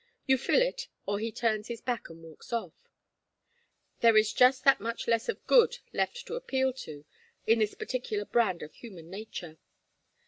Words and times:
You 0.25 0.39
fill 0.39 0.63
it 0.63 0.87
or 1.05 1.19
he 1.19 1.31
turns 1.31 1.67
his 1.67 1.79
back 1.79 2.09
and 2.09 2.23
walks 2.23 2.51
off. 2.51 2.89
There 3.99 4.17
is 4.17 4.33
just 4.33 4.63
that 4.63 4.79
much 4.81 5.07
less 5.07 5.29
of 5.29 5.45
good 5.45 5.77
left 5.93 6.25
to 6.25 6.33
appeal 6.33 6.73
to 6.73 7.05
in 7.45 7.59
this 7.59 7.75
particular 7.75 8.25
brand 8.25 8.63
of 8.63 8.73
human 8.73 9.11
nature. 9.11 9.59